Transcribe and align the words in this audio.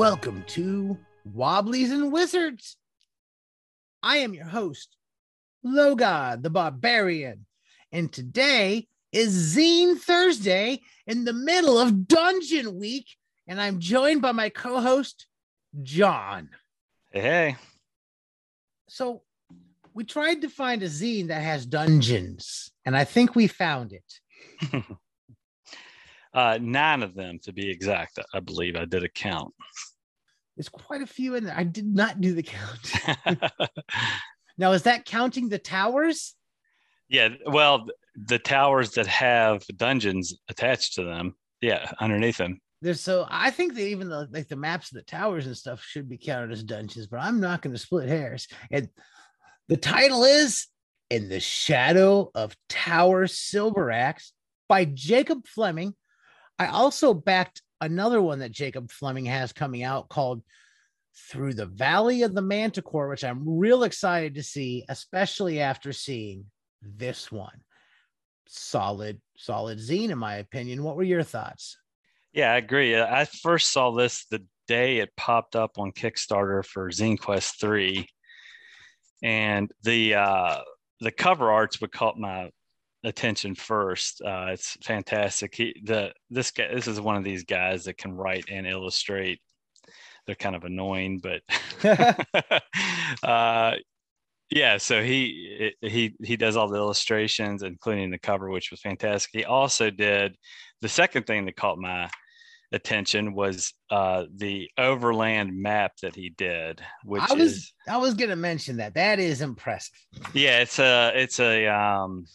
Welcome 0.00 0.44
to 0.46 0.96
Wobblies 1.26 1.90
and 1.90 2.10
Wizards. 2.10 2.78
I 4.02 4.16
am 4.16 4.32
your 4.32 4.46
host, 4.46 4.96
Logar 5.62 6.42
the 6.42 6.48
Barbarian, 6.48 7.44
and 7.92 8.10
today 8.10 8.88
is 9.12 9.54
Zine 9.54 9.98
Thursday 9.98 10.80
in 11.06 11.26
the 11.26 11.34
middle 11.34 11.78
of 11.78 12.08
Dungeon 12.08 12.78
Week, 12.78 13.08
and 13.46 13.60
I'm 13.60 13.78
joined 13.78 14.22
by 14.22 14.32
my 14.32 14.48
co-host, 14.48 15.26
John. 15.82 16.48
Hey, 17.10 17.20
hey. 17.20 17.56
So 18.88 19.20
we 19.92 20.04
tried 20.04 20.40
to 20.40 20.48
find 20.48 20.82
a 20.82 20.86
zine 20.86 21.28
that 21.28 21.42
has 21.42 21.66
dungeons, 21.66 22.72
and 22.86 22.96
I 22.96 23.04
think 23.04 23.36
we 23.36 23.48
found 23.48 23.92
it. 23.92 24.82
uh, 26.32 26.58
nine 26.58 27.02
of 27.02 27.14
them 27.14 27.38
to 27.42 27.52
be 27.52 27.68
exact. 27.68 28.18
I 28.32 28.40
believe 28.40 28.76
I 28.76 28.86
did 28.86 29.04
a 29.04 29.08
count. 29.10 29.52
There's 30.60 30.68
quite 30.68 31.00
a 31.00 31.06
few 31.06 31.36
in 31.36 31.44
there. 31.44 31.56
I 31.56 31.64
did 31.64 31.86
not 31.86 32.20
do 32.20 32.34
the 32.34 32.42
count. 32.42 33.40
now, 34.58 34.72
is 34.72 34.82
that 34.82 35.06
counting 35.06 35.48
the 35.48 35.58
towers? 35.58 36.34
Yeah. 37.08 37.30
Well, 37.46 37.86
the 38.14 38.38
towers 38.38 38.90
that 38.90 39.06
have 39.06 39.64
dungeons 39.74 40.34
attached 40.50 40.96
to 40.96 41.04
them. 41.04 41.34
Yeah, 41.62 41.90
underneath 41.98 42.36
them. 42.36 42.60
There's 42.82 43.00
so 43.00 43.26
I 43.30 43.50
think 43.50 43.72
that 43.72 43.86
even 43.86 44.10
the 44.10 44.28
like 44.30 44.48
the 44.48 44.56
maps 44.56 44.92
of 44.92 44.96
the 44.96 45.02
towers 45.04 45.46
and 45.46 45.56
stuff 45.56 45.82
should 45.82 46.10
be 46.10 46.18
counted 46.18 46.52
as 46.52 46.62
dungeons, 46.62 47.06
but 47.06 47.20
I'm 47.20 47.40
not 47.40 47.62
going 47.62 47.74
to 47.74 47.80
split 47.80 48.10
hairs. 48.10 48.46
And 48.70 48.90
the 49.68 49.78
title 49.78 50.24
is 50.24 50.66
In 51.08 51.30
the 51.30 51.40
Shadow 51.40 52.30
of 52.34 52.54
Tower 52.68 53.28
Silver 53.28 53.90
Axe 53.90 54.34
by 54.68 54.84
Jacob 54.84 55.46
Fleming. 55.46 55.94
I 56.58 56.66
also 56.66 57.14
backed 57.14 57.62
another 57.80 58.20
one 58.20 58.40
that 58.40 58.52
Jacob 58.52 58.90
Fleming 58.90 59.26
has 59.26 59.52
coming 59.52 59.82
out 59.82 60.08
called 60.08 60.42
Through 61.30 61.54
the 61.54 61.66
Valley 61.66 62.22
of 62.22 62.34
the 62.34 62.42
Manticore, 62.42 63.08
which 63.08 63.24
I'm 63.24 63.58
real 63.58 63.84
excited 63.84 64.34
to 64.34 64.42
see, 64.42 64.84
especially 64.88 65.60
after 65.60 65.92
seeing 65.92 66.46
this 66.82 67.30
one. 67.30 67.60
Solid, 68.46 69.20
solid 69.36 69.78
zine, 69.78 70.10
in 70.10 70.18
my 70.18 70.36
opinion. 70.36 70.82
What 70.82 70.96
were 70.96 71.02
your 71.02 71.22
thoughts? 71.22 71.76
Yeah, 72.32 72.52
I 72.52 72.56
agree. 72.56 72.98
I 72.98 73.24
first 73.24 73.72
saw 73.72 73.90
this 73.90 74.26
the 74.26 74.44
day 74.68 74.98
it 74.98 75.16
popped 75.16 75.56
up 75.56 75.78
on 75.78 75.92
Kickstarter 75.92 76.64
for 76.64 76.90
Zine 76.90 77.18
Quest 77.18 77.60
3. 77.60 78.06
And 79.22 79.70
the 79.82 80.14
uh 80.14 80.58
the 81.00 81.10
cover 81.10 81.50
arts 81.50 81.80
would 81.80 81.92
caught 81.92 82.18
my 82.18 82.50
attention 83.04 83.54
first. 83.54 84.22
Uh, 84.22 84.48
it's 84.50 84.76
fantastic. 84.84 85.54
He 85.54 85.74
the 85.84 86.12
this 86.30 86.50
guy 86.50 86.72
this 86.72 86.86
is 86.86 87.00
one 87.00 87.16
of 87.16 87.24
these 87.24 87.44
guys 87.44 87.84
that 87.84 87.98
can 87.98 88.12
write 88.12 88.46
and 88.50 88.66
illustrate. 88.66 89.40
They're 90.26 90.34
kind 90.34 90.56
of 90.56 90.64
annoying, 90.64 91.20
but 91.22 91.42
uh, 93.22 93.76
yeah. 94.50 94.76
So 94.78 95.02
he 95.02 95.72
he 95.80 96.14
he 96.22 96.36
does 96.36 96.56
all 96.56 96.68
the 96.68 96.78
illustrations, 96.78 97.62
including 97.62 98.10
the 98.10 98.18
cover, 98.18 98.50
which 98.50 98.70
was 98.70 98.80
fantastic. 98.80 99.30
He 99.32 99.44
also 99.44 99.90
did 99.90 100.36
the 100.80 100.88
second 100.88 101.26
thing 101.26 101.46
that 101.46 101.56
caught 101.56 101.78
my 101.78 102.10
attention 102.72 103.34
was 103.34 103.72
uh, 103.90 104.24
the 104.36 104.68
overland 104.78 105.60
map 105.60 105.92
that 106.02 106.14
he 106.14 106.30
did, 106.30 106.80
which 107.04 107.22
I 107.28 107.34
was 107.34 107.52
is 107.52 107.72
I 107.88 107.96
was 107.96 108.14
gonna 108.14 108.36
mention 108.36 108.76
that. 108.76 108.94
That 108.94 109.18
is 109.18 109.40
impressive. 109.40 109.98
yeah, 110.34 110.60
it's 110.60 110.78
a 110.78 111.12
it's 111.14 111.40
a 111.40 111.66
um, 111.66 112.26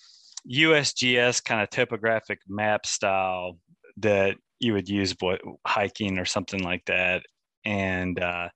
USGS 0.52 1.44
kind 1.44 1.62
of 1.62 1.70
topographic 1.70 2.40
map 2.48 2.86
style 2.86 3.58
that 3.98 4.38
you 4.60 4.74
would 4.74 4.90
use 4.90 5.16
what, 5.20 5.42
hiking 5.66 6.18
or 6.18 6.26
something 6.26 6.64
like 6.64 6.86
that. 6.86 7.24
And 7.66 8.20
uh, 8.20 8.50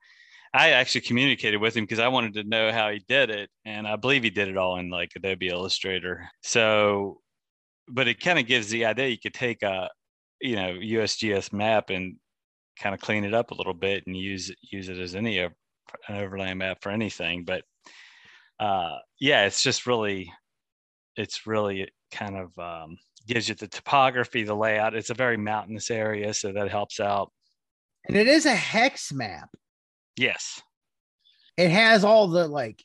I 0.54 0.72
actually 0.72 1.02
communicated 1.02 1.58
with 1.58 1.76
him 1.76 1.84
because 1.84 2.00
I 2.00 2.08
wanted 2.08 2.34
to 2.36 2.44
know 2.44 2.72
how 2.72 2.90
he 2.90 3.04
did 3.08 3.30
it, 3.30 3.50
and 3.66 3.88
I 3.88 3.96
believe 3.96 4.24
he 4.24 4.30
did 4.30 4.48
it 4.48 4.58
all 4.58 4.78
in 4.78 4.90
like 4.90 5.12
Adobe 5.16 5.50
Illustrator. 5.50 6.28
So, 6.42 7.22
but 7.88 8.08
it 8.08 8.20
kind 8.20 8.40
of 8.40 8.48
gives 8.48 8.70
the 8.70 8.86
idea 8.86 9.08
you 9.08 9.20
could 9.20 9.34
take 9.34 9.64
a 9.64 9.90
you 10.42 10.56
know 10.56 10.74
USGS 10.74 11.54
map 11.54 11.90
and 11.90 12.16
kind 12.80 12.96
of 12.96 13.02
clean 13.02 13.26
it 13.26 13.34
up 13.34 13.52
a 13.52 13.56
little 13.56 13.74
bit 13.74 14.06
and 14.08 14.16
use 14.18 14.52
use 14.72 14.90
it 14.90 14.98
as 14.98 15.16
any 15.16 15.40
an 15.40 15.52
overlay 16.10 16.54
map 16.54 16.80
for 16.82 16.92
anything. 16.92 17.46
But 17.46 17.64
uh, 18.60 18.98
yeah, 19.20 19.46
it's 19.46 19.64
just 19.64 19.86
really 19.86 20.32
it's 21.20 21.46
really 21.46 21.90
kind 22.12 22.38
of 22.38 22.58
um, 22.58 22.98
gives 23.28 23.50
you 23.50 23.56
the 23.56 23.68
topography, 23.68 24.44
the 24.44 24.56
layout. 24.56 24.96
It's 24.96 25.10
a 25.10 25.14
very 25.16 25.38
mountainous 25.38 25.92
area, 25.92 26.34
so 26.34 26.52
that 26.54 26.70
helps 26.70 27.00
out. 27.00 27.32
And 28.08 28.16
it 28.18 28.28
is 28.28 28.46
a 28.46 28.56
hex 28.56 29.12
map. 29.12 29.50
Yes. 30.16 30.62
It 31.58 31.70
has 31.70 32.04
all 32.04 32.28
the 32.28 32.48
like, 32.48 32.84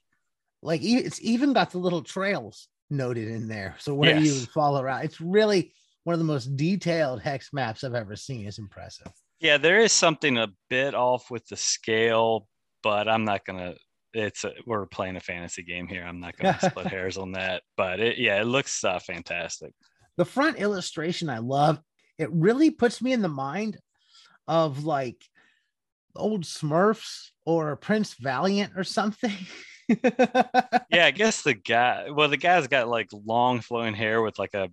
like 0.63 0.81
it's 0.83 1.21
even 1.23 1.53
got 1.53 1.71
the 1.71 1.79
little 1.79 2.03
trails 2.03 2.69
noted 2.91 3.29
in 3.29 3.49
there. 3.49 3.77
So 3.79 3.95
where 3.95 4.17
you 4.19 4.33
Yes. 4.33 4.41
would 4.41 4.51
follow 4.51 4.83
around, 4.83 5.05
it's 5.05 5.21
really 5.21 5.73
one 6.03 6.15
of 6.15 6.19
the 6.19 6.25
most 6.25 6.57
detailed 6.57 7.23
hex 7.23 7.51
maps 7.53 7.85
I've 7.85 7.95
ever 7.95 8.17
seen. 8.17 8.47
It's 8.47 8.59
impressive. 8.59 9.13
Yeah, 9.41 9.59
there 9.59 9.81
is 9.81 9.93
something 9.93 10.39
a 10.39 10.49
bit 10.69 10.95
off 10.95 11.31
with 11.31 11.47
the 11.47 11.57
scale, 11.57 12.49
but 12.83 13.09
I'm 13.09 13.25
not 13.25 13.45
gonna. 13.45 13.75
It's 14.15 14.45
a, 14.45 14.53
we're 14.67 14.87
playing 14.87 15.17
a 15.17 15.21
fantasy 15.21 15.63
game 15.63 15.87
here. 15.87 16.05
I'm 16.05 16.21
not 16.21 16.37
gonna 16.39 16.59
split 16.61 16.87
hairs 16.87 17.19
on 17.19 17.33
that. 17.33 17.63
But 17.77 18.01
it, 18.01 18.19
yeah, 18.19 18.41
it 18.41 18.47
looks 18.47 18.83
uh, 18.85 18.99
fantastic. 18.99 19.73
The 20.17 20.25
front 20.25 20.59
illustration 20.59 21.29
I 21.29 21.39
love. 21.39 21.81
It 22.19 22.31
really 22.33 22.71
puts 22.71 23.03
me 23.03 23.13
in 23.13 23.23
the 23.23 23.29
mind 23.29 23.79
of 24.47 24.85
like 24.85 25.25
old 26.15 26.45
Smurfs 26.45 27.31
or 27.45 27.75
Prince 27.77 28.15
Valiant 28.15 28.73
or 28.77 28.85
something. 28.85 29.33
Yeah, 30.91 31.07
I 31.07 31.11
guess 31.11 31.43
the 31.43 31.55
guy. 31.55 32.07
Well, 32.11 32.29
the 32.29 32.39
guy's 32.39 32.69
got 32.69 32.89
like 32.89 33.11
long 33.13 33.61
flowing 33.61 33.95
hair 33.95 34.23
with 34.23 34.39
like 34.39 34.55
a 34.55 34.71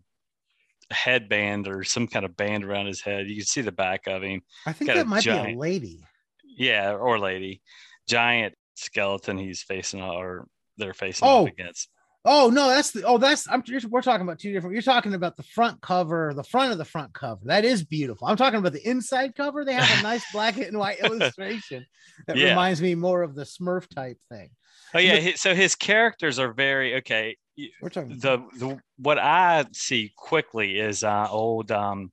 headband 0.91 1.67
or 1.67 1.83
some 1.83 2.07
kind 2.07 2.25
of 2.25 2.37
band 2.37 2.63
around 2.63 2.85
his 2.85 3.01
head. 3.01 3.27
You 3.27 3.35
can 3.37 3.45
see 3.45 3.61
the 3.61 3.71
back 3.71 4.07
of 4.07 4.21
him. 4.21 4.41
I 4.65 4.73
think 4.73 4.89
got 4.89 4.95
that 4.95 5.07
might 5.07 5.23
be 5.23 5.31
a 5.31 5.57
lady. 5.57 5.99
Yeah, 6.45 6.93
or 6.93 7.19
lady, 7.19 7.61
giant 8.07 8.53
skeleton. 8.75 9.37
He's 9.37 9.61
facing 9.63 10.01
or 10.01 10.47
they're 10.77 10.93
facing 10.93 11.27
Oh. 11.27 11.43
up 11.45 11.53
against. 11.53 11.89
Oh 12.23 12.51
no, 12.53 12.69
that's 12.69 12.91
the 12.91 13.03
oh 13.03 13.17
that's 13.17 13.49
I'm 13.49 13.63
you're- 13.65 13.81
we're 13.89 14.03
talking 14.03 14.21
about 14.27 14.37
two 14.37 14.53
different. 14.53 14.73
You're 14.73 14.83
talking 14.83 15.15
about 15.15 15.37
the 15.37 15.43
front 15.43 15.81
cover, 15.81 16.33
the 16.35 16.43
front 16.43 16.71
of 16.71 16.77
the 16.77 16.85
front 16.85 17.11
cover. 17.15 17.41
That 17.45 17.65
is 17.65 17.83
beautiful. 17.83 18.27
I'm 18.27 18.37
talking 18.37 18.59
about 18.59 18.73
the 18.73 18.87
inside 18.87 19.33
cover. 19.35 19.65
They 19.65 19.73
have 19.73 19.99
a 19.99 20.03
nice 20.03 20.23
black 20.31 20.57
and 20.57 20.77
white 20.77 20.99
illustration 20.99 21.83
that 22.27 22.37
Yeah. 22.37 22.49
reminds 22.49 22.79
me 22.79 22.93
more 22.93 23.23
of 23.23 23.33
the 23.33 23.41
Smurf 23.43 23.87
type 23.89 24.17
thing. 24.29 24.51
Oh 24.93 24.99
yeah, 24.99 25.31
so 25.35 25.55
his 25.55 25.73
characters 25.75 26.37
are 26.37 26.53
very 26.53 26.97
okay. 26.97 27.37
We're 27.81 27.89
talking 27.89 28.19
The 28.19 28.37
the 28.57 28.79
what 28.97 29.17
I 29.17 29.65
see 29.73 30.11
quickly 30.15 30.77
is 30.79 31.03
uh 31.03 31.25
old 31.27 31.71
um 31.71 32.11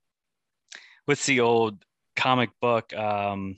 what's 1.05 1.25
the 1.27 1.41
old 1.41 1.83
comic 2.15 2.49
book 2.61 2.93
um 2.95 3.57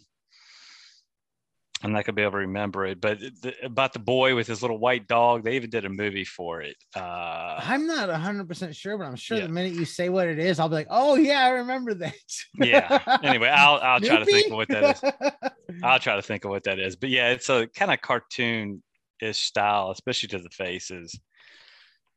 I'm 1.84 1.92
not 1.92 2.06
gonna 2.06 2.16
be 2.16 2.22
able 2.22 2.34
to 2.34 2.38
remember 2.38 2.86
it, 2.86 3.02
but 3.02 3.20
the, 3.20 3.54
about 3.64 3.94
the 3.94 4.00
boy 4.00 4.36
with 4.36 4.48
his 4.48 4.62
little 4.62 4.78
white 4.78 5.08
dog. 5.08 5.44
They 5.44 5.56
even 5.56 5.70
did 5.70 5.86
a 5.86 5.90
movie 5.90 6.26
for 6.26 6.62
it. 6.62 6.76
Uh, 6.96 7.60
I'm 7.64 7.88
not 7.88 8.10
100 8.10 8.48
percent 8.48 8.76
sure, 8.76 8.98
but 8.98 9.06
I'm 9.06 9.16
sure 9.16 9.38
Yeah. 9.38 9.48
the 9.48 9.54
minute 9.54 9.74
you 9.74 9.86
say 9.86 10.10
what 10.10 10.28
it 10.28 10.38
is, 10.40 10.60
I'll 10.60 10.70
be 10.70 10.76
like, 10.76 10.88
oh 10.90 11.16
yeah, 11.16 11.40
I 11.46 11.50
remember 11.50 11.94
that. 11.96 12.14
yeah. 12.56 13.20
Anyway, 13.24 13.48
I'll 13.50 13.80
I'll 13.82 14.00
try 14.02 14.20
to 14.20 14.26
think 14.26 14.48
of 14.48 14.54
what 14.58 14.68
that 14.70 14.84
is. 14.96 15.04
is. 15.04 15.82
I'll 15.84 16.00
try 16.00 16.16
to 16.16 16.22
think 16.22 16.46
of 16.46 16.52
what 16.52 16.64
that 16.66 16.80
is. 16.80 16.96
But 16.96 17.10
yeah, 17.10 17.30
it's 17.32 17.50
a 17.50 17.68
kind 17.68 17.92
of 17.92 18.02
cartoon 18.02 18.84
ish 19.22 19.40
style, 19.40 19.92
especially 19.92 20.30
to 20.30 20.40
the 20.40 20.50
faces. 20.50 21.20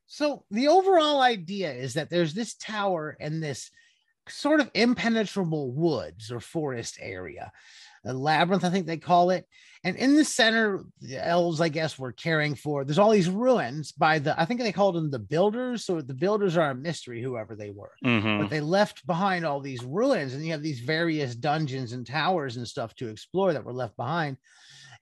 So 0.06 0.44
the 0.50 0.68
overall 0.68 1.20
idea 1.20 1.72
is 1.72 1.94
that 1.94 2.10
there's 2.10 2.34
this 2.34 2.54
tower 2.54 3.16
and 3.18 3.42
this 3.42 3.70
sort 4.28 4.60
of 4.60 4.70
impenetrable 4.74 5.72
woods 5.72 6.30
or 6.30 6.40
forest 6.40 6.98
area, 7.00 7.52
a 8.04 8.12
labyrinth, 8.12 8.64
I 8.64 8.70
think 8.70 8.86
they 8.86 8.96
call 8.96 9.30
it. 9.30 9.46
And 9.82 9.96
in 9.96 10.16
the 10.16 10.24
center, 10.24 10.84
the 11.00 11.24
elves, 11.26 11.60
I 11.60 11.68
guess, 11.68 11.98
were 11.98 12.12
caring 12.12 12.54
for. 12.54 12.84
There's 12.84 12.98
all 12.98 13.10
these 13.10 13.28
ruins 13.28 13.92
by 13.92 14.18
the, 14.18 14.38
I 14.40 14.46
think 14.46 14.60
they 14.60 14.72
called 14.72 14.94
them 14.94 15.10
the 15.10 15.18
builders. 15.18 15.84
So 15.84 16.00
the 16.00 16.14
builders 16.14 16.56
are 16.56 16.70
a 16.70 16.74
mystery, 16.74 17.22
whoever 17.22 17.54
they 17.54 17.70
were. 17.70 17.92
Mhm. 18.02 18.40
But 18.40 18.50
they 18.50 18.60
left 18.60 19.06
behind 19.06 19.44
all 19.44 19.60
these 19.60 19.84
ruins, 19.84 20.32
and 20.32 20.44
you 20.44 20.52
have 20.52 20.62
these 20.62 20.80
various 20.80 21.34
dungeons 21.34 21.92
and 21.92 22.06
towers 22.06 22.56
and 22.56 22.66
stuff 22.66 22.94
to 22.96 23.08
explore 23.08 23.52
that 23.52 23.64
were 23.64 23.74
left 23.74 23.96
behind. 23.96 24.38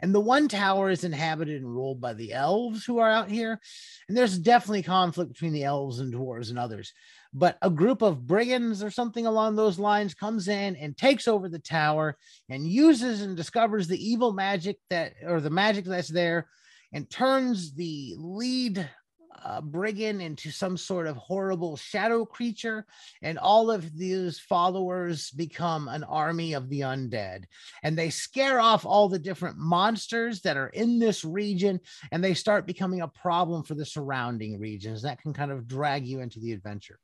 And 0.00 0.12
the 0.12 0.20
one 0.20 0.49
tower 0.49 0.90
is 0.90 1.04
inhabited 1.04 1.62
and 1.62 1.72
ruled 1.72 2.00
by 2.00 2.14
the 2.14 2.32
elves 2.32 2.84
who 2.84 2.99
are 2.99 3.10
out 3.10 3.31
here. 3.31 3.60
And 4.08 4.16
there's 4.16 4.37
definitely 4.37 4.82
conflict 4.82 5.32
between 5.32 5.52
the 5.52 5.62
elves 5.62 6.00
and 6.00 6.12
dwarves 6.12 6.50
and 6.50 6.58
others. 6.58 6.93
But 7.34 7.56
a 7.62 7.70
group 7.70 8.02
of 8.02 8.26
brigands 8.26 8.82
or 8.82 8.90
something 8.90 9.26
along 9.26 9.56
those 9.56 9.79
lines 9.79 10.12
comes 10.14 10.49
in 10.49 10.76
and 10.76 10.96
takes 10.96 11.26
over 11.26 11.49
the 11.49 11.58
tower 11.58 12.19
and 12.50 12.69
uses 12.69 13.23
and 13.23 13.37
discovers 13.37 13.88
the 13.88 14.11
evil 14.11 14.32
magic 14.32 14.79
that, 14.90 15.14
or 15.26 15.40
the 15.40 15.49
magic 15.49 15.87
that's 15.87 16.08
there, 16.08 16.49
and 16.93 17.08
turns 17.08 17.73
the 17.73 18.14
lead 18.19 18.87
uh, 19.44 19.61
brigand 19.61 20.23
into 20.23 20.50
some 20.50 20.76
sort 20.76 21.06
of 21.06 21.17
horrible 21.17 21.76
shadow 21.76 22.25
creature, 22.25 22.87
and 23.23 23.38
all 23.38 23.70
of 23.70 23.96
these 23.96 24.38
followers 24.38 25.31
become 25.31 25.88
an 25.88 26.05
army 26.05 26.52
of 26.52 26.69
the 26.69 26.81
undead. 26.81 27.44
And 27.82 27.96
they 27.96 28.11
scare 28.11 28.61
off 28.61 28.85
all 28.85 29.08
the 29.08 29.19
different 29.19 29.56
monsters 29.58 30.43
that 30.43 30.56
are 30.56 30.69
in 30.69 30.99
this 30.99 31.25
region, 31.25 31.81
and 32.12 32.23
they 32.23 32.35
start 32.35 32.67
becoming 32.67 33.00
a 33.00 33.08
problem 33.08 33.62
for 33.62 33.75
the 33.75 33.87
surrounding 33.87 34.61
regions. 34.61 35.02
That 35.02 35.20
can 35.20 35.32
kind 35.32 35.50
of 35.50 35.67
drag 35.67 36.06
you 36.06 36.20
into 36.20 36.38
the 36.38 36.52
adventure. 36.52 36.99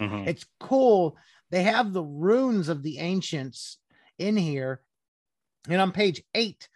Mm-hmm. 0.00 0.28
It's 0.28 0.44
cool. 0.60 1.16
They 1.50 1.62
have 1.62 1.92
the 1.92 2.02
runes 2.02 2.68
of 2.68 2.82
the 2.82 2.98
ancients 2.98 3.78
in 4.18 4.36
here. 4.36 4.80
And 5.68 5.80
on 5.80 5.92
page 5.92 6.22
eight, 6.34 6.68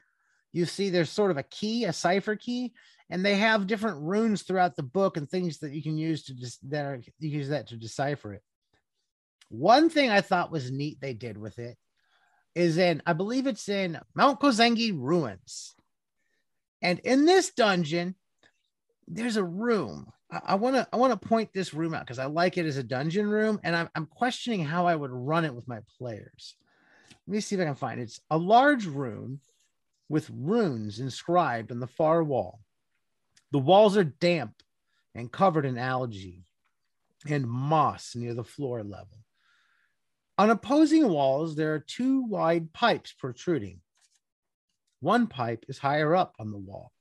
you 0.53 0.65
see 0.65 0.91
there's 0.91 1.11
sort 1.11 1.31
of 1.31 1.37
a 1.37 1.43
key, 1.43 1.85
a 1.85 1.93
cipher 1.93 2.37
key, 2.37 2.73
and 3.11 3.25
they 3.25 3.37
have 3.37 3.67
different 3.67 4.03
runes 4.03 4.43
throughout 4.43 4.77
the 4.77 4.83
book 4.83 5.17
and 5.17 5.29
things 5.29 5.59
that 5.59 5.73
you 5.73 5.83
can 5.83 5.99
use 5.99 6.25
to 6.25 6.35
just 6.35 6.59
that 6.71 6.85
are, 6.85 7.01
you 7.19 7.29
use 7.29 7.49
that 7.49 7.69
to 7.69 7.77
decipher 7.77 8.35
it. 8.35 8.43
One 9.51 9.89
thing 9.89 10.11
I 10.11 10.21
thought 10.21 10.53
was 10.53 10.71
neat 10.71 11.01
they 11.01 11.15
did 11.15 11.39
with 11.39 11.59
it 11.59 11.77
is 12.55 12.77
in 12.77 13.03
I 13.07 13.13
believe 13.13 13.47
it's 13.47 13.69
in 13.69 13.99
Mount 14.15 14.41
Kozengi 14.41 14.93
ruins, 14.99 15.75
and 16.83 16.99
in 17.01 17.25
this 17.25 17.51
dungeon, 17.51 18.15
there's 19.07 19.37
a 19.37 19.45
room. 19.45 20.13
I 20.31 20.57
want 20.57 20.77
to 20.77 20.87
I 20.93 20.97
want 20.97 21.19
to 21.19 21.29
point 21.29 21.53
this 21.53 21.73
room 21.73 21.95
out 21.95 22.03
because 22.03 22.19
I 22.19 22.27
like 22.27 22.59
it 22.59 22.67
as 22.67 22.77
a 22.77 22.83
dungeon 22.83 23.29
room, 23.29 23.59
and 23.63 23.75
I'm 23.75 23.89
I'm 23.95 24.07
questioning 24.07 24.65
how 24.65 24.87
I 24.87 24.95
would 24.95 25.11
run 25.11 25.45
it 25.45 25.55
with 25.55 25.67
my 25.67 25.81
players. 25.99 26.55
Let 27.27 27.33
me 27.33 27.41
see 27.41 27.55
if 27.55 27.63
I 27.63 27.65
can 27.65 27.75
find 27.75 28.01
it. 28.01 28.05
It's 28.05 28.21
a 28.31 28.37
large 28.37 28.87
room 28.87 29.41
with 30.09 30.31
runes 30.31 31.01
inscribed 31.01 31.73
on 31.73 31.81
the 31.81 31.87
far 31.87 32.23
wall. 32.23 32.61
The 33.53 33.59
walls 33.59 33.97
are 33.97 34.05
damp 34.05 34.63
and 35.15 35.33
covered 35.33 35.65
in 35.65 35.79
algae 35.79 36.45
and 37.29 37.47
moss 37.47 38.15
near 38.15 38.35
the 38.35 38.45
floor 38.45 38.83
level. 38.83 39.25
On 40.37 40.51
opposing 40.51 41.09
walls, 41.09 41.57
there 41.57 41.75
are 41.75 41.81
two 41.81 42.23
wide 42.23 42.73
pipes 42.73 43.13
protruding. 43.13 43.81
One 45.01 45.27
pipe 45.27 45.65
is 45.69 45.79
higher 45.79 46.15
up 46.15 46.35
on 46.39 46.51
the 46.51 46.59
wall 46.59 46.93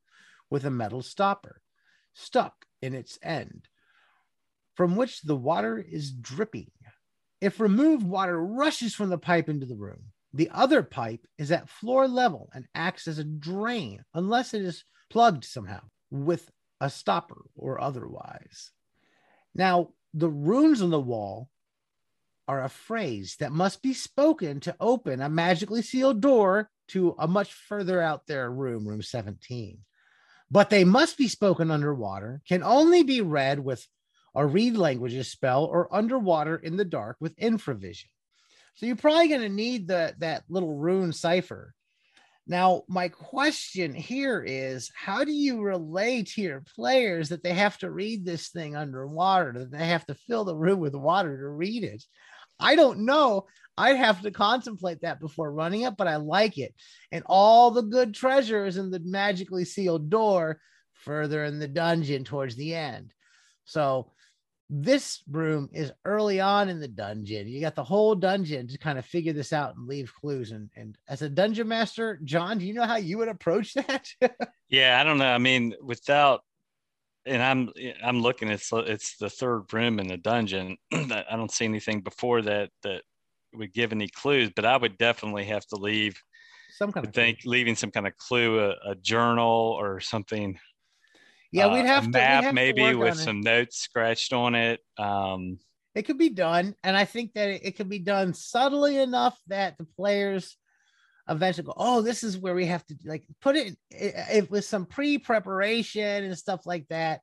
with 0.50 0.66
a 0.66 0.72
metal 0.72 1.02
stopper 1.02 1.62
stuck 2.14 2.67
in 2.82 2.94
its 2.94 3.18
end, 3.22 3.68
from 4.76 4.96
which 4.96 5.22
the 5.22 5.36
water 5.36 5.78
is 5.78 6.12
dripping. 6.12 6.72
If 7.42 7.60
removed, 7.60 8.04
water 8.04 8.44
rushes 8.44 8.96
from 8.96 9.10
the 9.10 9.18
pipe 9.18 9.50
into 9.50 9.66
the 9.66 9.76
room. 9.76 10.12
The 10.34 10.50
other 10.52 10.84
pipe 10.84 11.26
is 11.38 11.52
at 11.52 11.70
floor 11.70 12.08
level 12.08 12.50
and 12.54 12.68
acts 12.76 13.08
as 13.08 13.20
a 13.20 13.24
drain 13.24 14.04
unless 14.14 14.54
it 14.54 14.62
is 14.62 14.84
plugged 15.10 15.46
somehow 15.46 15.82
with 16.12 16.52
a 16.82 16.90
stopper 16.90 17.46
or 17.56 17.82
otherwise. 17.82 18.72
Now, 19.56 19.90
the 20.14 20.30
runes 20.30 20.82
on 20.82 20.90
the 20.90 21.00
wall 21.00 21.50
are 22.48 22.64
a 22.64 22.70
phrase 22.70 23.36
that 23.40 23.52
must 23.52 23.82
be 23.82 23.94
spoken 23.94 24.60
to 24.62 24.76
open 24.80 25.22
a 25.22 25.30
magically 25.30 25.82
sealed 25.82 26.22
door 26.22 26.70
to 26.90 27.16
a 27.20 27.28
much 27.28 27.54
further 27.54 28.02
out 28.02 28.28
there 28.28 28.50
room, 28.50 28.88
room 28.88 29.02
17. 29.02 29.80
But 30.50 30.70
they 30.70 30.84
must 30.84 31.18
be 31.18 31.28
spoken 31.28 31.72
underwater, 31.72 32.42
can 32.48 32.64
only 32.64 33.04
be 33.04 33.22
read 33.22 33.60
with 33.60 33.86
a 34.34 34.46
read 34.46 34.78
languages 34.78 35.30
spell 35.30 35.66
or 35.66 35.94
underwater 35.94 36.56
in 36.56 36.78
the 36.78 36.86
dark 36.86 37.18
with 37.20 37.36
infravision. 37.38 38.06
So 38.76 38.86
you're 38.86 38.96
probably 38.96 39.28
going 39.28 39.42
to 39.42 39.50
need 39.50 39.88
the, 39.88 40.14
that 40.20 40.44
little 40.48 40.74
rune 40.74 41.12
cipher 41.12 41.74
now, 42.50 42.84
my 42.88 43.10
question 43.10 43.94
here 43.94 44.42
is 44.42 44.90
how 44.96 45.26
do 45.26 45.34
you 45.34 45.62
relay 45.62 46.24
to 46.24 46.42
your 46.42 46.64
players 46.76 47.30
that 47.30 47.44
they 47.44 47.54
have 47.54 47.78
to 47.80 47.92
read 47.92 48.26
this 48.26 48.48
thing 48.50 48.76
underwater, 48.76 49.52
that 49.52 49.72
they 49.72 49.86
have 49.86 50.06
to 50.06 50.16
fill 50.16 50.46
the 50.46 50.56
room 50.56 50.80
with 50.80 50.96
water 50.96 51.38
to 51.38 51.48
read 51.50 51.84
it? 51.84 52.06
I 52.60 52.76
don't 52.76 53.00
know. 53.06 53.46
I'd 53.78 53.98
have 53.98 54.22
to 54.24 54.32
contemplate 54.32 55.02
that 55.02 55.20
before 55.20 55.52
running 55.52 55.82
it, 55.82 55.98
but 55.98 56.08
I 56.08 56.16
like 56.16 56.58
it. 56.58 56.74
And 57.12 57.24
all 57.28 57.72
the 57.72 57.84
good 57.84 58.14
treasures 58.14 58.78
in 58.78 58.90
the 58.90 59.00
magically 59.00 59.66
sealed 59.66 60.10
door 60.10 60.60
further 60.94 61.44
in 61.46 61.60
the 61.60 61.68
dungeon 61.68 62.24
towards 62.24 62.56
the 62.56 62.74
end. 62.74 63.14
So 63.66 64.12
this 64.70 65.22
room 65.30 65.70
is 65.72 65.92
early 66.04 66.42
on 66.42 66.70
in 66.70 66.80
the 66.80 66.88
dungeon. 66.88 67.48
You 67.48 67.62
got 67.62 67.76
the 67.76 67.84
whole 67.84 68.16
dungeon 68.16 68.68
to 68.68 68.78
kind 68.78 69.00
of 69.00 69.06
figure 69.06 69.34
this 69.34 69.54
out 69.54 69.76
and 69.78 69.88
leave 69.88 70.14
clues. 70.20 70.52
And, 70.52 70.70
and 70.76 70.98
as 71.08 71.22
a 71.22 71.30
dungeon 71.30 71.68
master, 71.68 72.20
John, 72.24 72.58
do 72.58 72.66
you 72.66 72.74
know 72.74 72.86
how 72.86 72.98
you 72.98 73.20
would 73.20 73.30
approach 73.30 73.74
that? 73.76 74.08
yeah, 74.68 75.00
I 75.00 75.04
don't 75.04 75.20
know. 75.20 75.32
I 75.32 75.38
mean, 75.38 75.74
without, 75.82 76.42
and 77.28 77.44
I'm 77.44 77.70
I'm 78.04 78.22
looking. 78.22 78.50
It's 78.50 78.72
it's 78.74 79.18
the 79.18 79.30
third 79.30 79.72
room 79.74 80.00
in 80.00 80.08
the 80.08 80.18
dungeon. 80.18 80.78
I 80.94 81.26
don't 81.32 81.52
see 81.52 81.66
anything 81.66 82.02
before 82.02 82.42
that 82.44 82.70
that 82.84 83.04
would 83.54 83.74
give 83.74 83.92
any 83.92 84.08
clues. 84.08 84.52
But 84.56 84.66
I 84.66 84.78
would 84.78 84.98
definitely 84.98 85.46
have 85.46 85.66
to 85.68 85.76
leave 85.76 86.22
some 86.78 86.92
kind 86.92 87.06
of 87.06 87.14
think 87.14 87.42
clue. 87.42 87.52
leaving 87.52 87.76
some 87.76 87.92
kind 87.92 88.08
of 88.08 88.16
clue, 88.18 88.60
a, 88.60 88.92
a 88.92 88.96
journal 88.96 89.76
or 89.80 90.00
something 90.00 90.58
yeah, 91.52 91.74
we'd 91.74 91.82
uh, 91.82 91.86
have 91.86 92.04
uh, 92.04 92.06
to 92.08 92.10
map 92.12 92.44
have 92.44 92.54
maybe 92.54 92.82
to 92.82 92.96
with 92.96 93.16
some 93.16 93.40
it. 93.40 93.46
notes 93.46 93.78
scratched 93.78 94.34
on 94.34 94.56
it. 94.56 94.80
Um, 94.98 95.60
it 95.96 96.04
could 96.04 96.18
be 96.18 96.30
done, 96.30 96.76
and 96.84 96.96
I 96.96 97.06
think 97.06 97.34
that 97.34 97.50
it, 97.50 97.62
it 97.66 97.72
could 97.78 97.90
be 97.90 98.00
done 98.00 98.34
subtly 98.34 98.98
enough 98.98 99.40
that 99.48 99.78
the 99.78 99.86
players 99.86 100.58
eventually 101.30 101.66
go, 101.66 101.74
"Oh, 101.78 102.02
this 102.02 102.24
is 102.24 102.38
where 102.38 102.56
we 102.56 102.66
have 102.66 102.86
to 102.88 102.96
like 103.06 103.26
put 103.42 103.56
it, 103.56 103.78
it, 103.92 104.14
it 104.32 104.52
with 104.52 104.66
some 104.66 104.86
pre-preparation 104.86 106.24
and 106.24 106.38
stuff 106.38 106.66
like 106.66 106.88
that." 106.90 107.22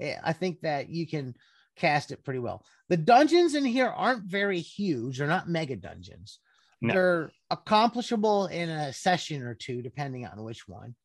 Eh, 0.00 0.16
I 0.22 0.32
think 0.32 0.60
that 0.62 0.88
you 0.88 1.06
can 1.06 1.34
cast 1.76 2.10
it 2.10 2.24
pretty 2.24 2.40
well. 2.40 2.64
The 2.88 2.96
dungeons 2.96 3.54
in 3.54 3.64
here 3.64 3.88
aren't 3.88 4.24
very 4.24 4.60
huge; 4.60 5.18
they're 5.18 5.26
not 5.26 5.48
mega 5.48 5.76
dungeons. 5.76 6.38
No. 6.80 6.94
They're 6.94 7.30
accomplishable 7.50 8.46
in 8.46 8.68
a 8.68 8.92
session 8.92 9.42
or 9.42 9.54
two, 9.54 9.82
depending 9.82 10.26
on 10.26 10.42
which 10.42 10.66
one. 10.66 10.96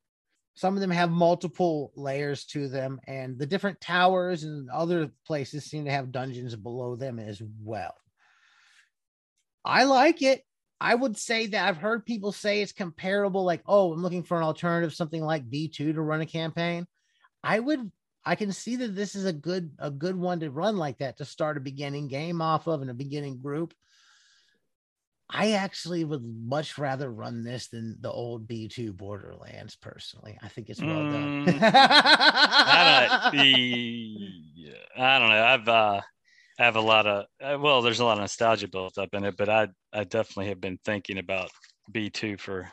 Some 0.54 0.74
of 0.74 0.80
them 0.80 0.90
have 0.90 1.10
multiple 1.10 1.92
layers 1.94 2.44
to 2.46 2.66
them, 2.66 3.00
and 3.06 3.38
the 3.38 3.46
different 3.46 3.80
towers 3.80 4.42
and 4.42 4.68
other 4.70 5.12
places 5.24 5.64
seem 5.64 5.84
to 5.84 5.92
have 5.92 6.10
dungeons 6.10 6.56
below 6.56 6.96
them 6.96 7.20
as 7.20 7.40
well. 7.62 7.94
I 9.64 9.84
like 9.84 10.20
it. 10.22 10.42
I 10.80 10.94
would 10.94 11.16
say 11.16 11.46
that 11.48 11.68
I've 11.68 11.76
heard 11.76 12.06
people 12.06 12.30
say 12.32 12.62
it's 12.62 12.72
comparable, 12.72 13.44
like, 13.44 13.62
oh, 13.66 13.92
I'm 13.92 14.02
looking 14.02 14.22
for 14.22 14.36
an 14.36 14.44
alternative, 14.44 14.94
something 14.94 15.22
like 15.22 15.50
B2 15.50 15.72
to 15.94 16.00
run 16.00 16.20
a 16.20 16.26
campaign. 16.26 16.86
I 17.42 17.58
would 17.58 17.90
I 18.24 18.34
can 18.34 18.52
see 18.52 18.76
that 18.76 18.94
this 18.94 19.14
is 19.14 19.24
a 19.24 19.32
good 19.32 19.72
a 19.78 19.90
good 19.90 20.16
one 20.16 20.40
to 20.40 20.50
run 20.50 20.76
like 20.76 20.98
that 20.98 21.16
to 21.16 21.24
start 21.24 21.56
a 21.56 21.60
beginning 21.60 22.08
game 22.08 22.42
off 22.42 22.66
of 22.66 22.82
and 22.82 22.90
a 22.90 22.94
beginning 22.94 23.40
group. 23.40 23.72
I 25.30 25.52
actually 25.52 26.04
would 26.04 26.24
much 26.24 26.78
rather 26.78 27.10
run 27.10 27.44
this 27.44 27.68
than 27.68 27.96
the 28.00 28.10
old 28.10 28.48
B2 28.48 28.96
Borderlands 28.96 29.76
personally. 29.76 30.38
I 30.42 30.48
think 30.48 30.70
it's 30.70 30.80
well 30.80 31.02
mm, 31.02 31.46
done. 31.46 31.58
I, 31.62 33.28
don't, 33.32 33.34
I 34.96 35.18
don't 35.18 35.28
know. 35.28 35.44
I've 35.44 35.68
uh, 35.68 36.00
I 36.58 36.64
have 36.64 36.76
a 36.76 36.80
lot 36.80 37.06
of 37.06 37.26
uh, 37.40 37.58
well, 37.60 37.82
there's 37.82 38.00
a 38.00 38.04
lot 38.04 38.14
of 38.18 38.22
nostalgia 38.22 38.68
built 38.68 38.98
up 38.98 39.10
in 39.14 39.24
it, 39.24 39.36
but 39.36 39.48
I 39.48 39.68
I 39.92 40.04
definitely 40.04 40.48
have 40.48 40.60
been 40.60 40.78
thinking 40.84 41.18
about 41.18 41.50
B2 41.90 42.36
for 42.36 42.70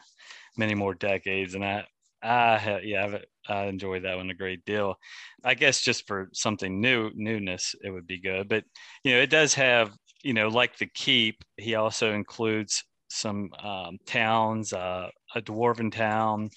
many 0.57 0.73
more 0.75 0.95
decades, 0.95 1.53
and 1.55 1.63
I 1.63 1.85
I 2.23 2.79
yeah 2.83 3.19
I 3.47 3.65
enjoy 3.65 3.99
that 4.01 4.17
one 4.17 4.29
a 4.31 4.33
great 4.33 4.65
deal. 4.65 4.95
I 5.43 5.53
guess 5.53 5.81
just 5.81 6.07
for 6.07 6.29
something 6.33 6.81
new 6.81 7.11
newness, 7.15 7.75
it 7.83 7.91
would 7.91 8.07
be 8.07 8.19
good. 8.19 8.49
But 8.49 8.63
you 9.03 9.13
know, 9.13 9.21
it 9.21 9.29
does 9.29 9.53
have 9.55 9.91
you 10.23 10.33
know, 10.33 10.47
like 10.47 10.75
the 10.79 10.87
keep, 10.87 11.43
he 11.57 11.75
also 11.75 12.11
includes 12.13 12.83
some 13.09 13.51
um, 13.63 13.97
towns, 14.07 14.73
uh, 14.73 15.07
a 15.35 15.41
dwarven 15.41 15.91
town 15.91 16.49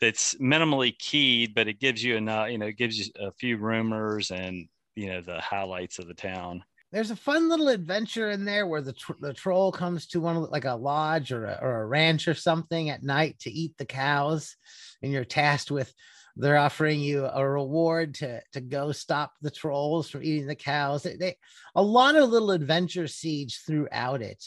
that's 0.00 0.34
minimally 0.36 0.96
keyed, 0.98 1.52
but 1.54 1.66
it 1.66 1.80
gives 1.80 2.04
you 2.04 2.14
enough, 2.16 2.50
you 2.50 2.58
know, 2.58 2.66
it 2.66 2.76
gives 2.78 2.98
you 2.98 3.06
a 3.20 3.32
few 3.32 3.56
rumors 3.56 4.30
and, 4.30 4.68
you 4.94 5.08
know, 5.08 5.20
the 5.22 5.40
highlights 5.40 5.98
of 5.98 6.06
the 6.06 6.14
town. 6.14 6.62
There's 6.92 7.10
a 7.10 7.16
fun 7.16 7.48
little 7.48 7.68
adventure 7.68 8.30
in 8.30 8.44
there 8.44 8.66
where 8.66 8.80
the, 8.80 8.92
tr- 8.92 9.12
the 9.20 9.34
troll 9.34 9.72
comes 9.72 10.06
to 10.08 10.20
one 10.20 10.42
like 10.50 10.64
a 10.64 10.74
lodge 10.74 11.32
or 11.32 11.46
a, 11.46 11.58
or 11.60 11.82
a 11.82 11.86
ranch 11.86 12.28
or 12.28 12.34
something 12.34 12.90
at 12.90 13.02
night 13.02 13.38
to 13.40 13.50
eat 13.50 13.76
the 13.76 13.84
cows, 13.84 14.56
and 15.02 15.12
you're 15.12 15.24
tasked 15.24 15.70
with 15.70 15.92
they're 16.36 16.58
offering 16.58 17.00
you 17.00 17.24
a 17.24 17.48
reward 17.48 18.14
to 18.16 18.40
to 18.52 18.60
go 18.60 18.92
stop 18.92 19.32
the 19.40 19.50
trolls 19.50 20.10
from 20.10 20.22
eating 20.22 20.46
the 20.46 20.54
cows. 20.54 21.02
They, 21.02 21.16
they 21.16 21.36
a 21.74 21.82
lot 21.82 22.14
of 22.14 22.28
little 22.28 22.50
adventure 22.50 23.06
siege 23.08 23.62
throughout 23.66 24.22
it. 24.22 24.44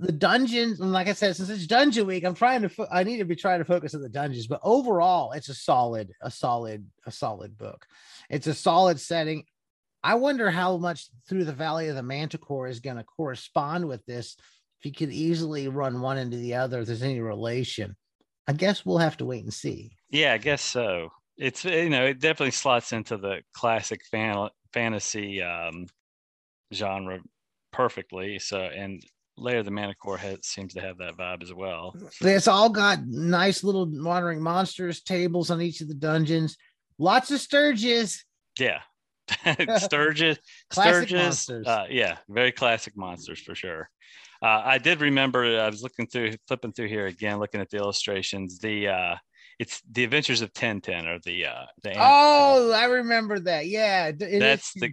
The 0.00 0.10
dungeons, 0.10 0.80
and 0.80 0.92
like 0.92 1.06
I 1.06 1.12
said, 1.12 1.36
since 1.36 1.48
it's 1.48 1.68
dungeon 1.68 2.08
week, 2.08 2.24
I'm 2.24 2.34
trying 2.34 2.62
to. 2.62 2.68
Fo- 2.68 2.88
I 2.90 3.04
need 3.04 3.18
to 3.18 3.24
be 3.24 3.36
trying 3.36 3.60
to 3.60 3.64
focus 3.64 3.94
on 3.94 4.02
the 4.02 4.08
dungeons, 4.08 4.48
but 4.48 4.58
overall, 4.64 5.30
it's 5.32 5.48
a 5.48 5.54
solid, 5.54 6.10
a 6.20 6.32
solid, 6.32 6.84
a 7.06 7.12
solid 7.12 7.56
book. 7.56 7.86
It's 8.28 8.48
a 8.48 8.54
solid 8.54 8.98
setting. 8.98 9.44
I 10.04 10.14
wonder 10.16 10.50
how 10.50 10.76
much 10.76 11.08
through 11.26 11.46
the 11.46 11.52
Valley 11.54 11.88
of 11.88 11.96
the 11.96 12.02
Manticore 12.02 12.68
is 12.68 12.80
going 12.80 12.98
to 12.98 13.04
correspond 13.04 13.88
with 13.88 14.04
this. 14.04 14.36
If 14.78 14.84
you 14.84 14.92
could 14.92 15.10
easily 15.10 15.68
run 15.68 16.02
one 16.02 16.18
into 16.18 16.36
the 16.36 16.56
other, 16.56 16.80
if 16.80 16.86
there's 16.86 17.02
any 17.02 17.20
relation. 17.20 17.96
I 18.46 18.52
guess 18.52 18.84
we'll 18.84 18.98
have 18.98 19.16
to 19.16 19.24
wait 19.24 19.44
and 19.44 19.52
see. 19.52 19.92
Yeah, 20.10 20.34
I 20.34 20.38
guess 20.38 20.60
so. 20.60 21.08
it's 21.38 21.64
you 21.64 21.88
know 21.88 22.04
it 22.04 22.20
definitely 22.20 22.50
slots 22.50 22.92
into 22.92 23.16
the 23.16 23.40
classic 23.54 24.00
fan, 24.10 24.48
fantasy 24.74 25.40
um, 25.40 25.86
genre 26.74 27.20
perfectly. 27.72 28.38
So 28.38 28.58
and 28.58 29.02
Lair 29.38 29.62
the 29.62 29.70
Manticore 29.70 30.18
has, 30.18 30.38
seems 30.42 30.74
to 30.74 30.82
have 30.82 30.98
that 30.98 31.16
vibe 31.16 31.42
as 31.42 31.54
well. 31.54 31.96
It's 32.20 32.46
all 32.46 32.68
got 32.68 33.06
nice 33.06 33.64
little 33.64 33.88
wandering 33.90 34.42
monsters 34.42 35.02
tables 35.02 35.50
on 35.50 35.62
each 35.62 35.80
of 35.80 35.88
the 35.88 35.94
dungeons. 35.94 36.58
Lots 36.98 37.30
of 37.30 37.40
stirges. 37.40 38.18
Yeah. 38.58 38.80
Stirges, 39.28 40.38
stirges, 40.72 41.66
uh, 41.66 41.84
yeah, 41.88 42.18
very 42.28 42.52
classic 42.52 42.96
monsters 42.96 43.40
for 43.40 43.54
sure. 43.54 43.88
Uh, 44.42 44.62
I 44.64 44.78
did 44.78 45.00
remember 45.00 45.44
I 45.60 45.68
was 45.68 45.82
looking 45.82 46.06
through, 46.06 46.32
flipping 46.46 46.72
through 46.72 46.88
here 46.88 47.06
again, 47.06 47.38
looking 47.38 47.60
at 47.60 47.70
the 47.70 47.78
illustrations. 47.78 48.58
The 48.58 48.88
uh, 48.88 49.16
it's 49.58 49.80
the 49.90 50.04
Adventures 50.04 50.42
of 50.42 50.52
Tintin 50.52 51.06
or 51.06 51.18
the 51.24 51.46
uh, 51.46 51.64
the. 51.82 51.92
Oh, 51.96 52.72
I 52.72 52.84
remember 52.84 53.38
that. 53.40 53.66
Yeah, 53.66 54.08
it 54.08 54.20
is 54.20 54.40
That's 54.40 54.72
the- 54.74 54.92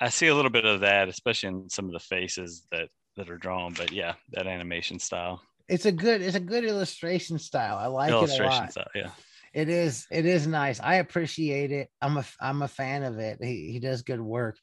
I 0.00 0.08
see 0.10 0.26
a 0.26 0.34
little 0.34 0.50
bit 0.50 0.64
of 0.64 0.80
that, 0.80 1.08
especially 1.08 1.48
in 1.48 1.70
some 1.70 1.86
of 1.86 1.92
the 1.92 2.00
faces 2.00 2.66
that 2.70 2.88
that 3.16 3.30
are 3.30 3.38
drawn. 3.38 3.72
But 3.74 3.90
yeah, 3.92 4.14
that 4.32 4.46
animation 4.46 4.98
style, 4.98 5.42
It's 5.68 5.86
a 5.86 5.92
good. 5.92 6.20
It's 6.22 6.36
a 6.36 6.40
good 6.40 6.64
illustration 6.64 7.38
style. 7.38 7.76
I 7.76 7.86
like 7.86 8.10
it 8.10 8.14
a 8.14 8.18
illustration 8.18 8.50
lot. 8.50 8.70
style. 8.72 8.90
Yeah, 8.94 9.10
It 9.54 9.68
is. 9.68 10.06
It 10.10 10.26
is 10.26 10.46
nice. 10.46 10.80
I 10.80 10.96
appreciate 10.96 11.70
it. 11.70 11.88
I'm 12.02 12.16
a. 12.16 12.24
I'm 12.40 12.62
a 12.62 12.68
fan 12.68 13.04
of 13.04 13.18
it. 13.18 13.38
He 13.40 13.70
he 13.72 13.80
does 13.80 14.02
good 14.02 14.20
work. 14.20 14.56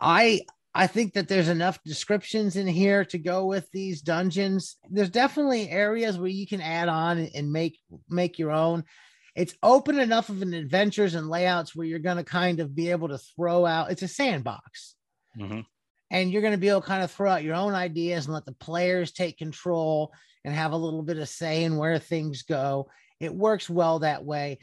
I 0.00 0.42
I 0.74 0.86
think 0.86 1.14
that 1.14 1.28
there's 1.28 1.48
enough 1.48 1.82
descriptions 1.84 2.56
in 2.56 2.66
here 2.66 3.04
to 3.06 3.18
go 3.18 3.46
with 3.46 3.68
these 3.72 4.02
dungeons. 4.02 4.76
There's 4.90 5.10
definitely 5.10 5.70
areas 5.70 6.18
where 6.18 6.28
you 6.28 6.46
can 6.46 6.60
add 6.60 6.88
on 6.88 7.18
and 7.34 7.52
make 7.52 7.78
make 8.08 8.38
your 8.38 8.50
own. 8.50 8.84
It's 9.36 9.54
open 9.62 9.98
enough 9.98 10.28
of 10.28 10.42
an 10.42 10.54
adventures 10.54 11.14
and 11.14 11.28
layouts 11.28 11.74
where 11.74 11.86
you're 11.86 12.00
going 12.00 12.16
to 12.16 12.24
kind 12.24 12.58
of 12.58 12.74
be 12.74 12.90
able 12.90 13.08
to 13.08 13.18
throw 13.18 13.64
out. 13.64 13.90
It's 13.92 14.02
a 14.02 14.08
sandbox 14.08 14.96
hmm 15.38 15.60
and 16.10 16.30
you're 16.30 16.42
going 16.42 16.52
to 16.52 16.58
be 16.58 16.68
able 16.68 16.80
to 16.80 16.86
kind 16.86 17.02
of 17.02 17.10
throw 17.10 17.30
out 17.30 17.44
your 17.44 17.54
own 17.54 17.74
ideas 17.74 18.26
and 18.26 18.34
let 18.34 18.44
the 18.44 18.52
players 18.52 19.12
take 19.12 19.38
control 19.38 20.12
and 20.44 20.54
have 20.54 20.72
a 20.72 20.76
little 20.76 21.02
bit 21.02 21.18
of 21.18 21.28
say 21.28 21.64
in 21.64 21.76
where 21.76 21.98
things 21.98 22.42
go. 22.42 22.88
It 23.20 23.34
works 23.34 23.68
well 23.70 24.00
that 24.00 24.24
way. 24.24 24.58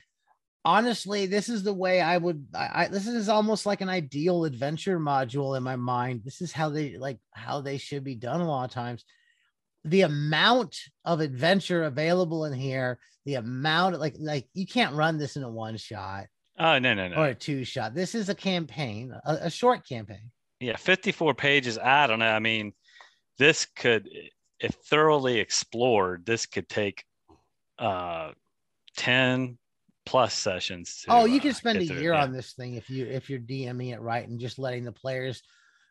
Honestly, 0.65 1.27
this 1.27 1.47
is 1.47 1.63
the 1.63 1.73
way 1.73 2.01
I 2.01 2.17
would. 2.17 2.47
I, 2.53 2.69
I 2.83 2.87
this 2.89 3.07
is 3.07 3.29
almost 3.29 3.65
like 3.65 3.79
an 3.81 3.87
ideal 3.89 4.43
adventure 4.43 4.99
module 4.99 5.55
in 5.55 5.63
my 5.63 5.75
mind. 5.77 6.21
This 6.25 6.41
is 6.41 6.51
how 6.51 6.69
they 6.69 6.97
like 6.97 7.19
how 7.31 7.61
they 7.61 7.77
should 7.77 8.03
be 8.03 8.15
done 8.15 8.41
a 8.41 8.47
lot 8.47 8.65
of 8.65 8.71
times. 8.71 9.05
The 9.85 10.01
amount 10.01 10.75
of 11.05 11.21
adventure 11.21 11.83
available 11.83 12.43
in 12.45 12.53
here, 12.53 12.99
the 13.25 13.35
amount 13.35 13.99
like 13.99 14.15
like 14.19 14.47
you 14.53 14.65
can't 14.67 14.95
run 14.95 15.17
this 15.17 15.37
in 15.37 15.43
a 15.43 15.49
one 15.49 15.77
shot 15.77 16.25
Oh 16.59 16.79
no 16.79 16.93
no 16.93 17.07
no. 17.07 17.15
or 17.15 17.27
a 17.27 17.35
two 17.35 17.63
shot. 17.63 17.93
This 17.93 18.13
is 18.15 18.27
a 18.27 18.35
campaign, 18.35 19.13
a, 19.25 19.33
a 19.43 19.49
short 19.49 19.87
campaign. 19.87 20.31
yeah 20.59 20.75
54 20.75 21.33
pages 21.35 21.77
i 21.77 22.07
don't 22.07 22.17
know 22.19 22.25
i 22.31 22.39
mean 22.39 22.73
this 23.37 23.67
could 23.75 24.09
if 24.59 24.73
thoroughly 24.89 25.39
explored 25.39 26.25
this 26.25 26.47
could 26.47 26.67
take 26.67 27.03
uh 27.77 28.31
10 28.97 29.57
plus 30.05 30.33
sessions 30.33 31.01
to, 31.03 31.11
oh, 31.11 31.25
you 31.25 31.37
uh, 31.39 31.41
can 31.41 31.53
spend 31.53 31.79
a 31.79 31.85
year 31.85 32.13
Yeah. 32.13 32.23
on 32.23 32.31
this 32.31 32.53
thing 32.53 32.75
if 32.75 32.89
you 32.89 33.05
if 33.05 33.29
you're 33.29 33.39
DMing 33.39 33.93
it 33.93 34.01
right 34.01 34.27
and 34.27 34.39
just 34.39 34.59
letting 34.59 34.85
the 34.85 34.91
players 34.91 35.41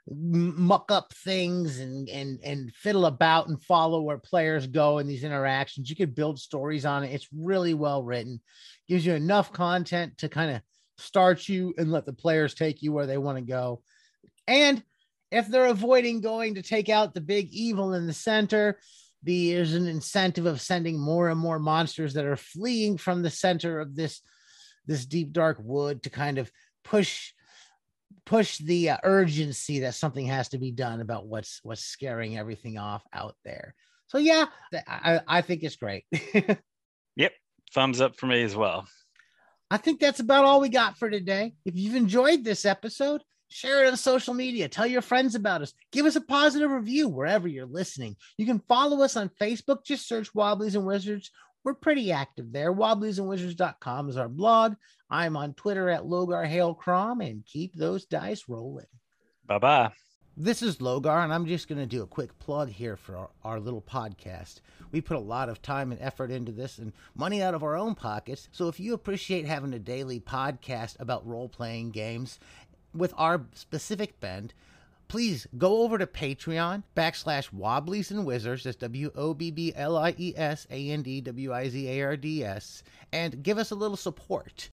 muck 0.08 0.92
up 0.92 1.12
things 1.12 1.80
and 1.80 2.08
and 2.08 2.38
and 2.44 2.72
fiddle 2.74 3.06
about 3.06 3.48
and 3.48 3.60
follow 3.62 4.00
where 4.02 4.18
players 4.18 4.66
go 4.66 4.98
in 4.98 5.06
these 5.06 5.24
interactions. 5.24 5.90
You 5.90 5.96
could 5.96 6.14
build 6.14 6.38
stories 6.38 6.86
on 6.86 7.04
it. 7.04 7.12
It's 7.12 7.28
really 7.36 7.74
well 7.74 8.02
written. 8.02 8.40
Gives 8.88 9.04
you 9.04 9.14
enough 9.14 9.52
content 9.52 10.18
to 10.18 10.28
kind 10.28 10.52
of 10.52 10.62
start 10.98 11.48
you 11.48 11.74
and 11.76 11.90
let 11.90 12.06
the 12.06 12.12
players 12.12 12.54
take 12.54 12.82
you 12.82 12.92
where 12.92 13.06
they 13.06 13.18
want 13.18 13.38
to 13.38 13.44
go. 13.44 13.82
And 14.46 14.82
if 15.30 15.48
they're 15.48 15.66
avoiding 15.66 16.20
going 16.20 16.54
to 16.54 16.62
take 16.62 16.88
out 16.88 17.12
the 17.12 17.20
big 17.20 17.48
evil 17.52 17.94
in 17.94 18.06
the 18.06 18.12
center, 18.12 18.78
there's 19.22 19.74
an 19.74 19.86
incentive 19.86 20.46
of 20.46 20.60
sending 20.60 20.98
more 20.98 21.28
and 21.28 21.40
more 21.40 21.58
monsters 21.58 22.14
that 22.14 22.24
are 22.24 22.36
fleeing 22.36 22.96
from 22.96 23.22
the 23.22 23.30
center 23.30 23.80
of 23.80 23.96
this 23.96 24.20
this 24.86 25.04
deep 25.04 25.32
dark 25.32 25.58
wood 25.60 26.02
to 26.04 26.10
kind 26.10 26.38
of 26.38 26.50
push 26.84 27.32
push 28.24 28.58
the 28.58 28.90
uh, 28.90 28.98
urgency 29.02 29.80
that 29.80 29.94
something 29.94 30.26
has 30.26 30.48
to 30.50 30.58
be 30.58 30.70
done 30.70 31.00
about 31.00 31.26
what's 31.26 31.60
what's 31.62 31.84
scaring 31.84 32.38
everything 32.38 32.78
off 32.78 33.02
out 33.12 33.34
there. 33.44 33.74
So 34.08 34.18
yeah, 34.18 34.46
I, 34.86 35.20
I 35.26 35.40
think 35.42 35.62
it's 35.62 35.76
great. 35.76 36.04
Yep, 37.18 37.32
thumbs 37.72 38.02
up 38.02 38.18
for 38.18 38.26
me 38.26 38.42
as 38.42 38.54
well 38.54 38.86
I 39.70 39.78
think 39.78 40.00
that's 40.00 40.20
about 40.20 40.44
all 40.44 40.60
we 40.60 40.68
got 40.68 40.96
for 40.96 41.10
today. 41.10 41.54
If 41.64 41.76
you've 41.76 41.96
enjoyed 41.96 42.44
this 42.44 42.64
episode, 42.64 43.22
share 43.48 43.84
it 43.84 43.88
on 43.90 43.96
social 43.96 44.34
media. 44.34 44.68
Tell 44.68 44.86
your 44.86 45.02
friends 45.02 45.34
about 45.34 45.62
us. 45.62 45.72
Give 45.92 46.06
us 46.06 46.16
a 46.16 46.20
positive 46.20 46.70
review 46.70 47.08
wherever 47.08 47.48
you're 47.48 47.66
listening. 47.66 48.16
You 48.36 48.46
can 48.46 48.60
follow 48.68 49.02
us 49.02 49.16
on 49.16 49.30
Facebook. 49.40 49.84
Just 49.84 50.08
search 50.08 50.34
Wobblies 50.34 50.74
and 50.74 50.86
Wizards. 50.86 51.30
We're 51.64 51.74
pretty 51.74 52.12
active 52.12 52.52
there. 52.52 52.72
Wobbliesandwizards.com 52.72 54.08
is 54.08 54.16
our 54.16 54.28
blog. 54.28 54.74
I'm 55.10 55.36
on 55.36 55.54
Twitter 55.54 55.88
at 55.90 56.02
Logar 56.02 56.46
Hale 56.46 56.74
Crom 56.74 57.20
and 57.20 57.44
keep 57.44 57.74
those 57.74 58.04
dice 58.06 58.44
rolling. 58.48 58.86
bye 59.46 59.58
bye 59.58 59.90
This 60.36 60.62
is 60.62 60.76
Logar, 60.78 61.24
and 61.24 61.32
I'm 61.32 61.46
just 61.46 61.66
going 61.68 61.80
to 61.80 61.86
do 61.86 62.02
a 62.02 62.06
quick 62.06 62.38
plug 62.38 62.68
here 62.68 62.96
for 62.96 63.16
our, 63.16 63.30
our 63.42 63.60
little 63.60 63.80
podcast. 63.82 64.60
We 64.92 65.00
put 65.00 65.16
a 65.16 65.20
lot 65.20 65.48
of 65.48 65.62
time 65.62 65.92
and 65.92 66.00
effort 66.00 66.30
into 66.30 66.52
this 66.52 66.78
and 66.78 66.92
money 67.14 67.42
out 67.42 67.54
of 67.54 67.62
our 67.64 67.76
own 67.76 67.94
pockets. 67.94 68.48
So 68.52 68.68
if 68.68 68.78
you 68.78 68.92
appreciate 68.94 69.46
having 69.46 69.72
a 69.74 69.78
daily 69.78 70.20
podcast 70.20 71.00
about 71.00 71.26
role 71.26 71.48
playing 71.48 71.90
games 71.92 72.38
with 72.96 73.12
our 73.16 73.46
specific 73.54 74.18
bend, 74.20 74.54
please 75.08 75.46
go 75.58 75.82
over 75.82 75.98
to 75.98 76.06
Patreon 76.06 76.82
backslash 76.96 77.52
Wobblies 77.52 78.10
and 78.10 78.24
Wizards. 78.24 78.64
That's 78.64 78.76
W 78.76 79.10
O 79.14 79.34
B 79.34 79.50
B 79.50 79.72
L 79.74 79.96
I 79.96 80.14
E 80.18 80.34
S 80.36 80.66
A 80.70 80.90
N 80.90 81.02
D 81.02 81.20
W 81.20 81.52
I 81.52 81.68
Z 81.68 81.88
A 81.88 82.02
R 82.02 82.16
D 82.16 82.44
S. 82.44 82.82
And 83.12 83.42
give 83.42 83.58
us 83.58 83.70
a 83.70 83.76
little 83.76 83.96
support. 83.96 84.64